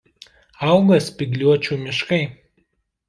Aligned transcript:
Auga 0.69 0.97
spygliuočių 1.09 1.77
miškai. 1.85 2.21